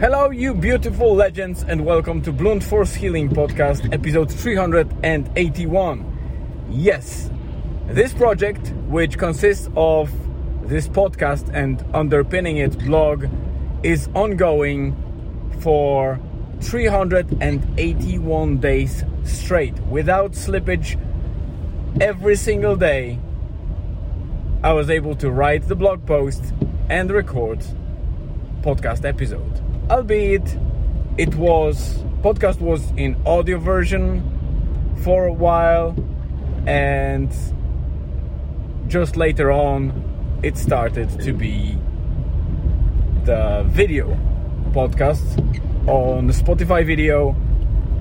Hello, 0.00 0.30
you 0.30 0.54
beautiful 0.54 1.14
legends, 1.14 1.62
and 1.62 1.84
welcome 1.84 2.22
to 2.22 2.32
Blunt 2.32 2.64
Force 2.64 2.94
Healing 2.94 3.28
Podcast, 3.28 3.92
episode 3.92 4.32
381. 4.32 6.66
Yes, 6.70 7.30
this 7.86 8.14
project, 8.14 8.72
which 8.88 9.18
consists 9.18 9.68
of 9.76 10.10
this 10.66 10.88
podcast 10.88 11.50
and 11.52 11.84
underpinning 11.92 12.56
it 12.56 12.78
blog, 12.78 13.26
is 13.82 14.08
ongoing 14.14 14.96
for 15.60 16.18
381 16.62 18.56
days 18.56 19.04
straight 19.24 19.78
without 19.80 20.32
slippage 20.32 20.98
every 22.00 22.36
single 22.36 22.74
day. 22.74 23.18
I 24.64 24.72
was 24.72 24.88
able 24.88 25.14
to 25.16 25.30
write 25.30 25.68
the 25.68 25.76
blog 25.76 26.06
post 26.06 26.54
and 26.88 27.10
record 27.10 27.62
podcast 28.62 29.04
episode 29.04 29.69
albeit 29.90 30.56
it 31.18 31.34
was 31.34 31.98
podcast 32.22 32.60
was 32.60 32.92
in 32.96 33.20
audio 33.26 33.58
version 33.58 34.22
for 35.02 35.26
a 35.26 35.32
while 35.32 35.96
and 36.64 37.34
just 38.86 39.16
later 39.16 39.50
on 39.50 39.92
it 40.44 40.56
started 40.56 41.08
to 41.20 41.32
be 41.32 41.76
the 43.24 43.64
video 43.66 44.16
podcast 44.70 45.38
on 45.88 46.28
Spotify 46.28 46.86
video, 46.86 47.34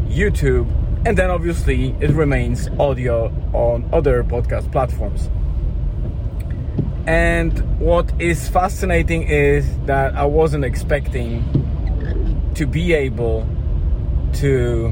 YouTube, 0.07 0.67
and 1.07 1.17
then 1.17 1.31
obviously 1.31 1.95
it 1.99 2.11
remains 2.11 2.69
audio 2.79 3.33
on 3.51 3.89
other 3.91 4.23
podcast 4.23 4.71
platforms. 4.71 5.29
And 7.07 7.79
what 7.79 8.11
is 8.21 8.47
fascinating 8.47 9.23
is 9.23 9.65
that 9.87 10.13
I 10.15 10.25
wasn't 10.25 10.63
expecting 10.63 11.68
to 12.59 12.67
be 12.67 12.91
able 12.91 13.47
to 14.33 14.89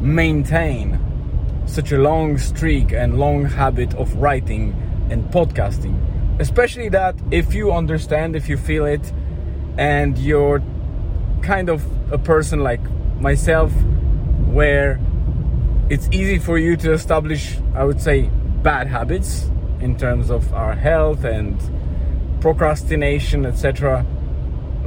maintain 0.00 0.98
such 1.64 1.92
a 1.92 1.96
long 1.96 2.36
streak 2.36 2.90
and 2.90 3.20
long 3.20 3.44
habit 3.44 3.94
of 3.94 4.12
writing 4.16 4.74
and 5.08 5.24
podcasting. 5.26 5.96
Especially 6.40 6.88
that 6.88 7.14
if 7.30 7.54
you 7.54 7.70
understand, 7.70 8.34
if 8.34 8.48
you 8.48 8.56
feel 8.56 8.84
it, 8.84 9.12
and 9.76 10.18
you're 10.18 10.60
kind 11.40 11.68
of 11.68 11.86
a 12.12 12.18
person 12.18 12.64
like 12.64 12.82
myself, 13.20 13.70
where 14.48 14.98
it's 15.88 16.08
easy 16.10 16.40
for 16.40 16.58
you 16.58 16.76
to 16.78 16.92
establish, 16.92 17.58
I 17.76 17.84
would 17.84 18.00
say, 18.00 18.22
bad 18.64 18.88
habits 18.88 19.48
in 19.78 19.96
terms 19.96 20.30
of 20.30 20.52
our 20.52 20.74
health 20.74 21.22
and 21.22 21.60
procrastination, 22.40 23.46
etc 23.46 24.04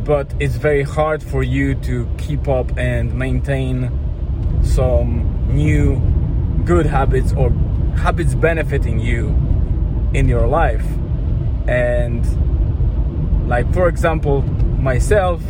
but 0.04 0.34
it's 0.40 0.56
very 0.56 0.84
hard 0.84 1.22
for 1.22 1.44
you 1.44 1.76
to 1.76 2.08
keep 2.18 2.48
up 2.48 2.78
and 2.78 3.14
maintain 3.14 3.92
some 4.64 5.48
new 5.48 6.00
good 6.66 6.86
habits 6.86 7.34
or 7.34 7.52
habits 7.98 8.36
benefiting 8.36 9.00
you 9.00 9.28
in 10.14 10.28
your 10.28 10.48
life. 10.48 10.86
And, 11.68 12.26
like, 13.48 13.72
for 13.74 13.88
example, 13.88 14.42
myself, 14.42 15.42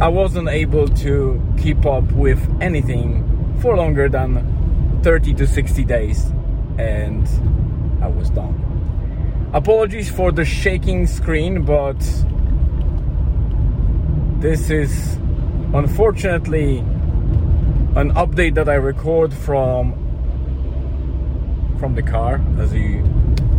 I 0.00 0.08
wasn't 0.08 0.48
able 0.48 0.88
to 0.88 1.40
keep 1.58 1.84
up 1.84 2.10
with 2.12 2.40
anything 2.60 3.58
for 3.60 3.76
longer 3.76 4.08
than 4.08 5.00
30 5.02 5.34
to 5.34 5.46
60 5.46 5.84
days, 5.84 6.32
and 6.78 7.28
I 8.02 8.08
was 8.08 8.30
done. 8.30 8.56
Apologies 9.52 10.10
for 10.10 10.32
the 10.32 10.44
shaking 10.44 11.06
screen, 11.06 11.62
but 11.64 11.98
this 14.40 14.70
is 14.70 15.16
unfortunately 15.74 16.78
an 16.78 18.10
update 18.14 18.54
that 18.54 18.70
I 18.70 18.74
record 18.76 19.34
from 19.34 19.92
from 21.78 21.94
the 21.94 22.02
car 22.02 22.40
as 22.58 22.72
you 22.72 23.04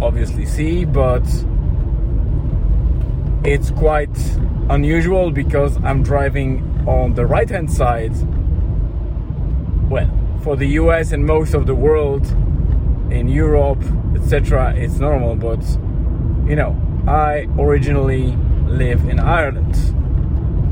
obviously 0.02 0.44
see 0.48 0.86
but 0.86 1.22
it's 3.44 3.70
quite 3.70 4.10
unusual 4.72 5.30
because 5.30 5.78
I'm 5.84 6.02
driving 6.02 6.84
on 6.88 7.14
the 7.14 7.28
right 7.28 7.48
hand 7.48 7.72
side 7.72 8.16
well 9.88 10.10
for 10.44 10.56
the 10.56 10.66
US 10.82 11.12
and 11.12 11.24
most 11.24 11.54
of 11.54 11.68
the 11.68 11.76
world 11.76 12.26
in 13.12 13.28
Europe 13.28 13.84
etc 14.16 14.74
it's 14.76 14.96
normal 14.96 15.36
but 15.36 15.62
you 16.50 16.56
know 16.56 16.76
I 17.08 17.48
originally 17.60 18.36
live 18.66 19.08
in 19.08 19.20
Ireland 19.20 19.76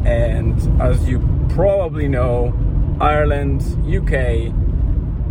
and 0.05 0.81
as 0.81 1.07
you 1.07 1.19
probably 1.49 2.07
know, 2.07 2.53
Ireland, 3.01 3.61
UK, 3.87 4.53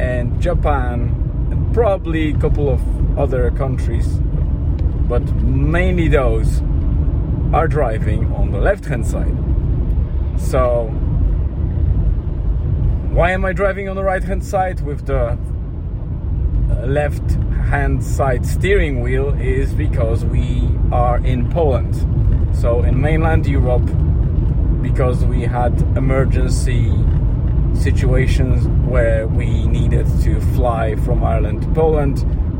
and 0.00 0.40
Japan, 0.40 1.48
and 1.50 1.74
probably 1.74 2.32
a 2.32 2.38
couple 2.38 2.68
of 2.68 2.80
other 3.18 3.50
countries, 3.50 4.06
but 5.08 5.22
mainly 5.42 6.08
those 6.08 6.60
are 7.52 7.66
driving 7.66 8.32
on 8.32 8.52
the 8.52 8.58
left 8.58 8.84
hand 8.84 9.06
side. 9.06 9.36
So, 10.38 10.86
why 13.10 13.32
am 13.32 13.44
I 13.44 13.52
driving 13.52 13.88
on 13.88 13.96
the 13.96 14.04
right 14.04 14.22
hand 14.22 14.44
side 14.44 14.80
with 14.80 15.06
the 15.06 15.36
left 16.86 17.32
hand 17.70 18.04
side 18.04 18.46
steering 18.46 19.00
wheel? 19.00 19.30
Is 19.40 19.72
because 19.74 20.24
we 20.24 20.68
are 20.92 21.18
in 21.18 21.50
Poland. 21.50 21.96
So, 22.56 22.82
in 22.82 23.00
mainland 23.00 23.46
Europe, 23.46 23.88
because 24.88 25.25
we 25.26 25.43
had 25.43 25.81
emergency 25.97 26.91
situations 27.75 28.66
where 28.88 29.26
we 29.26 29.66
needed 29.66 30.06
to 30.22 30.41
fly 30.56 30.97
from 30.97 31.22
Ireland 31.22 31.62
to 31.62 31.69
Poland 31.69 32.16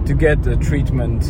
to 0.07 0.15
get 0.15 0.43
the 0.43 0.57
treatment 0.57 1.25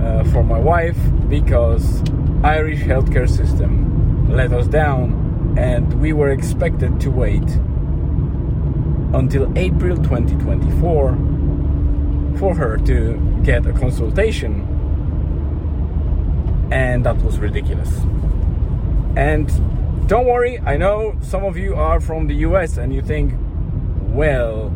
uh, 0.00 0.24
for 0.32 0.44
my 0.44 0.58
wife 0.58 0.96
because 1.28 2.02
Irish 2.44 2.80
healthcare 2.80 3.28
system 3.28 4.28
let 4.30 4.52
us 4.52 4.68
down 4.68 5.56
and 5.58 6.00
we 6.00 6.12
were 6.12 6.30
expected 6.30 7.00
to 7.00 7.10
wait 7.10 7.48
until 9.12 9.52
April 9.58 9.96
2024 9.96 12.36
for 12.38 12.54
her 12.54 12.76
to 12.78 13.18
get 13.42 13.66
a 13.66 13.72
consultation. 13.72 14.66
And 16.70 17.04
that 17.04 17.16
was 17.16 17.38
ridiculous. 17.38 17.92
And 19.16 19.50
don't 20.10 20.26
worry, 20.26 20.58
I 20.66 20.76
know 20.76 21.16
some 21.20 21.44
of 21.44 21.56
you 21.56 21.76
are 21.76 22.00
from 22.00 22.26
the 22.26 22.34
US 22.46 22.78
and 22.78 22.92
you 22.92 23.00
think, 23.00 23.32
well, 24.08 24.70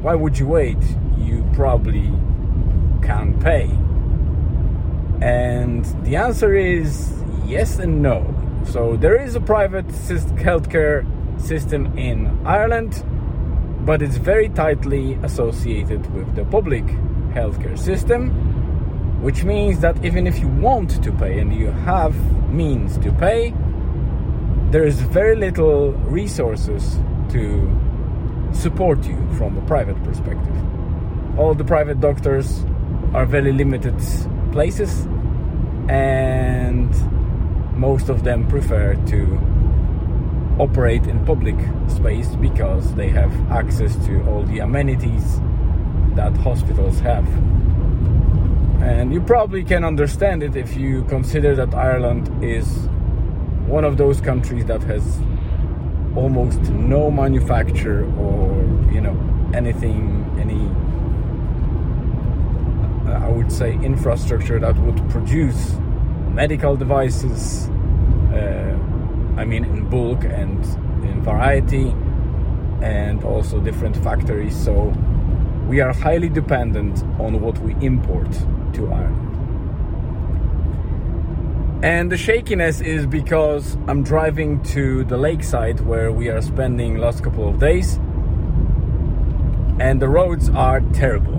why 0.00 0.14
would 0.14 0.38
you 0.38 0.46
wait? 0.46 0.78
You 1.16 1.44
probably 1.54 2.08
can't 3.02 3.40
pay. 3.42 3.64
And 5.20 5.84
the 6.04 6.14
answer 6.14 6.54
is 6.54 7.12
yes 7.46 7.80
and 7.80 8.00
no. 8.00 8.32
So 8.64 8.96
there 8.96 9.20
is 9.20 9.34
a 9.34 9.40
private 9.40 9.88
healthcare 9.88 11.02
system 11.40 11.98
in 11.98 12.28
Ireland, 12.46 13.02
but 13.84 14.02
it's 14.02 14.18
very 14.18 14.50
tightly 14.50 15.14
associated 15.24 16.14
with 16.14 16.32
the 16.36 16.44
public 16.44 16.84
healthcare 17.34 17.76
system, 17.76 18.30
which 19.20 19.42
means 19.42 19.80
that 19.80 20.04
even 20.04 20.28
if 20.28 20.38
you 20.38 20.46
want 20.46 21.02
to 21.02 21.10
pay 21.10 21.40
and 21.40 21.52
you 21.52 21.72
have 21.72 22.14
means 22.52 22.98
to 22.98 23.10
pay, 23.10 23.52
there 24.70 24.84
is 24.84 25.00
very 25.00 25.34
little 25.34 25.92
resources 25.92 26.98
to 27.30 27.40
support 28.52 29.02
you 29.04 29.16
from 29.34 29.56
a 29.56 29.62
private 29.62 30.02
perspective. 30.04 31.38
All 31.38 31.54
the 31.54 31.64
private 31.64 32.00
doctors 32.00 32.64
are 33.14 33.24
very 33.24 33.52
limited 33.52 33.96
places, 34.52 35.06
and 35.88 36.90
most 37.78 38.10
of 38.10 38.24
them 38.24 38.46
prefer 38.46 38.94
to 39.06 39.40
operate 40.58 41.06
in 41.06 41.24
public 41.24 41.56
space 41.88 42.34
because 42.36 42.94
they 42.94 43.08
have 43.08 43.32
access 43.50 43.96
to 44.04 44.22
all 44.28 44.42
the 44.42 44.58
amenities 44.58 45.40
that 46.14 46.36
hospitals 46.38 46.98
have. 47.00 47.26
And 48.82 49.14
you 49.14 49.22
probably 49.22 49.64
can 49.64 49.84
understand 49.84 50.42
it 50.42 50.56
if 50.56 50.76
you 50.76 51.04
consider 51.04 51.54
that 51.54 51.74
Ireland 51.74 52.44
is 52.44 52.88
one 53.68 53.84
of 53.84 53.96
those 53.98 54.20
countries 54.20 54.64
that 54.64 54.82
has 54.82 55.20
almost 56.16 56.60
no 56.70 57.10
manufacture 57.10 58.04
or 58.16 58.62
you 58.92 59.00
know 59.00 59.16
anything 59.54 60.24
any 60.40 60.64
uh, 63.10 63.26
I 63.26 63.28
would 63.28 63.52
say 63.52 63.74
infrastructure 63.74 64.58
that 64.58 64.76
would 64.78 64.96
produce 65.10 65.76
medical 66.30 66.76
devices 66.76 67.68
uh, 68.32 68.76
I 69.36 69.44
mean 69.44 69.64
in 69.64 69.88
bulk 69.88 70.24
and 70.24 70.64
in 71.04 71.22
variety 71.22 71.94
and 72.80 73.24
also 73.24 73.60
different 73.60 73.96
factories. 73.96 74.56
So 74.56 74.94
we 75.68 75.80
are 75.80 75.92
highly 75.92 76.28
dependent 76.28 77.02
on 77.20 77.40
what 77.40 77.58
we 77.58 77.74
import 77.84 78.30
to 78.74 78.92
Ireland 78.92 79.27
And 81.82 82.10
the 82.10 82.16
shakiness 82.16 82.80
is 82.80 83.06
because 83.06 83.76
I'm 83.86 84.02
driving 84.02 84.60
to 84.74 85.04
the 85.04 85.16
lakeside 85.16 85.78
where 85.80 86.10
we 86.10 86.28
are 86.28 86.42
spending 86.42 86.96
last 86.96 87.22
couple 87.22 87.48
of 87.48 87.60
days 87.60 88.00
and 89.80 90.02
the 90.02 90.08
roads 90.08 90.48
are 90.50 90.80
terrible. 90.92 91.36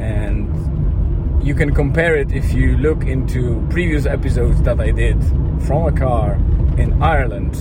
And 0.00 1.46
you 1.46 1.54
can 1.54 1.72
compare 1.72 2.16
it 2.16 2.32
if 2.32 2.52
you 2.52 2.76
look 2.78 3.04
into 3.04 3.64
previous 3.70 4.06
episodes 4.06 4.60
that 4.62 4.80
I 4.80 4.90
did 4.90 5.22
from 5.62 5.86
a 5.86 5.92
car 5.92 6.34
in 6.76 7.00
Ireland. 7.00 7.54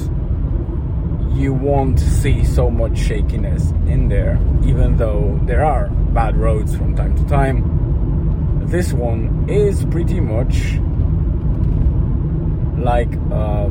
You 1.38 1.53
won't 1.53 1.99
see 1.99 2.44
so 2.44 2.71
much 2.71 2.97
shakiness 2.97 3.69
in 3.85 4.07
there, 4.07 4.39
even 4.63 4.97
though 4.97 5.39
there 5.44 5.63
are 5.63 5.89
bad 5.89 6.35
roads 6.35 6.75
from 6.75 6.95
time 6.95 7.15
to 7.17 7.25
time. 7.27 8.65
This 8.65 8.94
one 8.94 9.47
is 9.47 9.85
pretty 9.85 10.19
much 10.19 10.79
like 12.77 13.12
uh, 13.31 13.69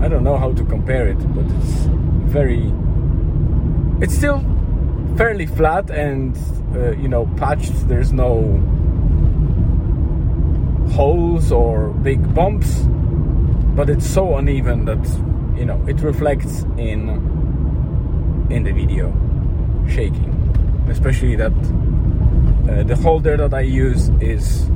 I 0.00 0.08
don't 0.08 0.24
know 0.24 0.36
how 0.36 0.52
to 0.52 0.64
compare 0.64 1.08
it, 1.08 1.18
but 1.34 1.44
it's 1.44 1.86
very. 2.30 2.72
It's 4.00 4.14
still 4.14 4.40
fairly 5.16 5.46
flat 5.46 5.90
and 5.90 6.36
uh, 6.74 6.92
you 6.92 7.08
know 7.08 7.26
patched. 7.36 7.88
There's 7.88 8.12
no 8.12 8.42
holes 10.92 11.50
or 11.52 11.90
big 11.90 12.34
bumps, 12.34 12.82
but 13.76 13.90
it's 13.90 14.06
so 14.06 14.36
uneven 14.36 14.84
that 14.84 15.04
you 15.58 15.64
know 15.64 15.84
it 15.88 16.00
reflects 16.00 16.62
in 16.76 17.08
in 18.50 18.62
the 18.62 18.72
video 18.72 19.12
shaking, 19.88 20.30
especially 20.88 21.36
that 21.36 21.52
uh, 22.68 22.82
the 22.84 22.96
holder 22.96 23.36
that 23.36 23.52
I 23.54 23.60
use 23.60 24.10
is 24.20 24.70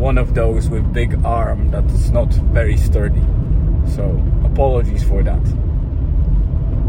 one 0.00 0.16
of 0.16 0.34
those 0.34 0.70
with 0.70 0.94
big 0.94 1.14
arm 1.26 1.70
that's 1.70 2.08
not 2.08 2.32
very 2.54 2.74
sturdy. 2.74 3.22
So 3.86 4.02
apologies 4.44 5.04
for 5.04 5.22
that. 5.22 5.44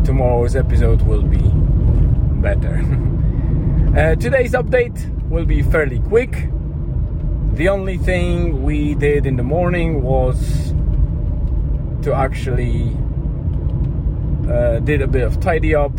Tomorrow's 0.06 0.56
episode 0.56 1.02
will 1.02 1.24
be 1.24 1.44
better. 2.42 2.78
uh, 3.98 4.16
today's 4.16 4.54
update 4.54 4.98
will 5.30 5.44
be 5.44 5.62
fairly 5.62 6.00
quick. 6.00 6.48
The 7.56 7.68
only 7.68 7.98
thing 7.98 8.64
we 8.64 8.96
did 8.96 9.26
in 9.26 9.36
the 9.36 9.44
morning 9.44 10.04
was 10.04 10.74
to 12.04 12.14
actually 12.14 12.96
uh, 14.50 14.80
did 14.80 15.02
a 15.02 15.08
bit 15.08 15.24
of 15.24 15.42
tidy 15.42 15.76
up. 15.76 15.92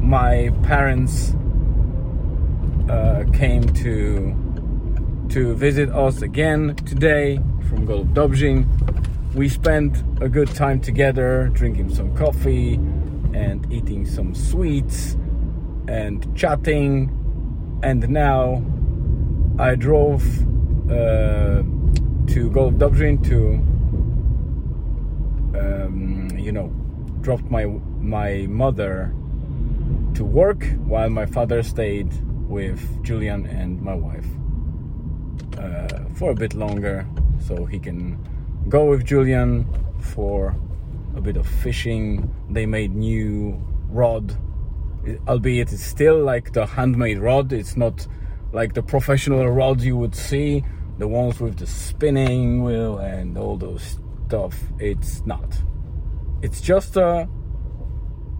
My 0.00 0.50
parents 0.62 1.34
uh, 2.88 3.24
came 3.34 3.62
to 3.74 4.45
to 5.30 5.54
visit 5.54 5.90
us 5.90 6.22
again 6.22 6.74
today 6.76 7.36
from 7.68 7.86
Golub 7.86 8.14
Dobrzyn. 8.14 8.64
We 9.34 9.48
spent 9.48 10.02
a 10.22 10.28
good 10.28 10.48
time 10.54 10.80
together, 10.80 11.50
drinking 11.52 11.94
some 11.94 12.14
coffee 12.16 12.74
and 13.34 13.66
eating 13.72 14.06
some 14.06 14.34
sweets 14.34 15.16
and 15.88 16.36
chatting. 16.36 17.10
And 17.82 18.08
now 18.08 18.62
I 19.58 19.74
drove 19.74 20.22
uh, 20.90 21.62
to 22.32 22.50
Golub 22.50 22.78
Dobrzyn 22.78 23.22
to, 23.28 23.54
um, 25.58 26.30
you 26.38 26.52
know, 26.52 26.68
dropped 27.20 27.50
my 27.50 27.66
my 28.00 28.46
mother 28.48 29.12
to 30.14 30.24
work 30.24 30.64
while 30.84 31.10
my 31.10 31.26
father 31.26 31.62
stayed 31.62 32.12
with 32.48 33.02
Julian 33.02 33.46
and 33.46 33.82
my 33.82 33.94
wife 33.94 34.26
uh, 35.58 36.04
for 36.14 36.30
a 36.30 36.34
bit 36.34 36.54
longer 36.54 37.06
so 37.46 37.64
he 37.64 37.78
can 37.78 38.18
go 38.68 38.86
with 38.86 39.04
Julian 39.04 39.66
for 40.00 40.54
a 41.16 41.20
bit 41.20 41.36
of 41.36 41.46
fishing. 41.46 42.34
They 42.50 42.66
made 42.66 42.94
new 42.94 43.60
rod, 43.88 44.36
albeit 45.28 45.72
it's 45.72 45.84
still 45.84 46.22
like 46.22 46.52
the 46.52 46.66
handmade 46.66 47.18
rod. 47.18 47.52
It's 47.52 47.76
not 47.76 48.06
like 48.52 48.74
the 48.74 48.82
professional 48.82 49.48
rods 49.48 49.84
you 49.84 49.96
would 49.96 50.14
see, 50.14 50.64
the 50.98 51.08
ones 51.08 51.40
with 51.40 51.58
the 51.58 51.66
spinning 51.66 52.62
wheel 52.62 52.98
and 52.98 53.36
all 53.36 53.56
those 53.56 53.98
stuff. 54.26 54.58
It's 54.78 55.24
not. 55.26 55.62
It's 56.42 56.60
just 56.60 56.96
a 56.96 57.28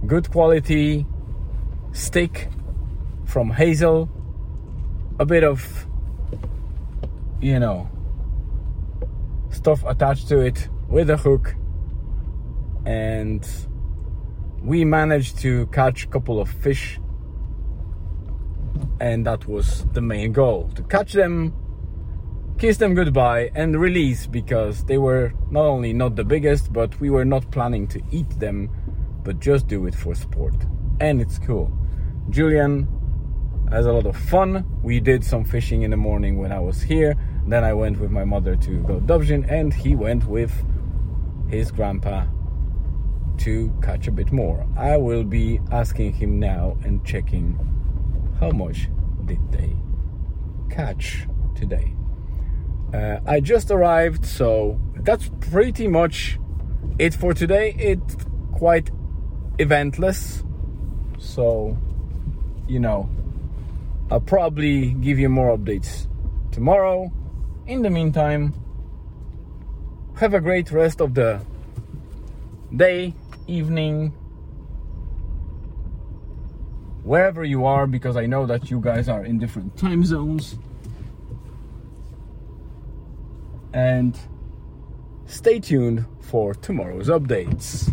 good 0.06 0.30
quality 0.30 1.06
stick 1.92 2.48
from 3.24 3.50
Hazel, 3.50 4.08
a 5.18 5.26
bit 5.26 5.44
of 5.44 5.85
you 7.40 7.58
know, 7.58 7.88
stuff 9.50 9.84
attached 9.84 10.28
to 10.28 10.40
it 10.40 10.68
with 10.88 11.10
a 11.10 11.16
hook. 11.16 11.54
And 12.84 13.46
we 14.62 14.84
managed 14.84 15.38
to 15.38 15.66
catch 15.66 16.04
a 16.04 16.08
couple 16.08 16.40
of 16.40 16.48
fish. 16.48 16.98
And 19.00 19.26
that 19.26 19.46
was 19.46 19.86
the 19.92 20.00
main 20.00 20.32
goal 20.32 20.70
to 20.74 20.82
catch 20.84 21.12
them, 21.12 21.54
kiss 22.58 22.76
them 22.78 22.94
goodbye, 22.94 23.50
and 23.54 23.78
release 23.78 24.26
because 24.26 24.84
they 24.84 24.98
were 24.98 25.32
not 25.50 25.64
only 25.64 25.92
not 25.92 26.16
the 26.16 26.24
biggest, 26.24 26.72
but 26.72 26.98
we 27.00 27.10
were 27.10 27.24
not 27.24 27.50
planning 27.50 27.86
to 27.88 28.00
eat 28.10 28.30
them, 28.38 28.70
but 29.22 29.40
just 29.40 29.66
do 29.66 29.86
it 29.86 29.94
for 29.94 30.14
sport. 30.14 30.54
And 31.00 31.20
it's 31.20 31.38
cool. 31.38 31.70
Julian 32.30 32.88
has 33.70 33.86
a 33.86 33.92
lot 33.92 34.06
of 34.06 34.16
fun. 34.16 34.64
We 34.82 35.00
did 35.00 35.24
some 35.24 35.44
fishing 35.44 35.82
in 35.82 35.90
the 35.90 35.96
morning 35.96 36.38
when 36.38 36.52
I 36.52 36.60
was 36.60 36.82
here. 36.82 37.16
Then 37.46 37.64
I 37.64 37.72
went 37.72 37.98
with 37.98 38.10
my 38.10 38.24
mother 38.24 38.56
to 38.56 38.70
Golub 38.80 39.06
Dobrzyn, 39.06 39.50
and 39.50 39.72
he 39.72 39.94
went 39.94 40.26
with 40.26 40.52
his 41.48 41.70
grandpa 41.70 42.26
to 43.38 43.72
catch 43.82 44.08
a 44.08 44.12
bit 44.12 44.32
more. 44.32 44.66
I 44.76 44.96
will 44.96 45.24
be 45.24 45.60
asking 45.70 46.14
him 46.14 46.38
now 46.38 46.76
and 46.84 47.04
checking 47.04 47.58
how 48.40 48.50
much 48.50 48.88
did 49.24 49.40
they 49.52 49.76
catch 50.70 51.26
today. 51.54 51.92
Uh, 52.94 53.18
I 53.26 53.40
just 53.40 53.70
arrived, 53.70 54.24
so 54.24 54.80
that's 54.96 55.30
pretty 55.40 55.88
much 55.88 56.38
it 56.98 57.14
for 57.14 57.34
today. 57.34 57.74
It's 57.78 58.16
quite 58.52 58.90
eventless, 59.58 60.44
so 61.18 61.76
you 62.68 62.80
know 62.80 63.08
I'll 64.08 64.20
probably 64.20 64.92
give 64.92 65.18
you 65.18 65.28
more 65.28 65.56
updates 65.56 66.06
tomorrow. 66.52 67.10
In 67.66 67.82
the 67.82 67.90
meantime, 67.90 68.54
have 70.18 70.32
a 70.32 70.40
great 70.40 70.70
rest 70.70 71.00
of 71.00 71.14
the 71.14 71.40
day, 72.74 73.14
evening, 73.48 74.10
wherever 77.02 77.42
you 77.42 77.66
are, 77.66 77.88
because 77.88 78.16
I 78.16 78.26
know 78.26 78.46
that 78.46 78.70
you 78.70 78.80
guys 78.80 79.08
are 79.08 79.24
in 79.24 79.40
different 79.40 79.76
time 79.76 80.04
zones. 80.04 80.56
And 83.72 84.16
stay 85.26 85.58
tuned 85.58 86.06
for 86.20 86.54
tomorrow's 86.54 87.08
updates. 87.08 87.92